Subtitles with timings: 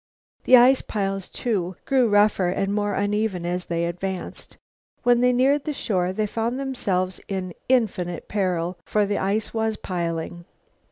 [0.45, 4.57] The ice piles, too, grew rougher and more uneven as they advanced.
[5.03, 9.77] When they neared the shore, they found themselves in infinite peril, for the ice was
[9.77, 10.45] piling.